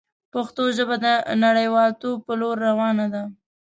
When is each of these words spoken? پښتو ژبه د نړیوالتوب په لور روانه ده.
پښتو 0.33 0.63
ژبه 0.77 0.95
د 1.05 1.05
نړیوالتوب 1.45 2.17
په 2.27 2.33
لور 2.41 2.55
روانه 2.67 3.05
ده. 3.13 3.23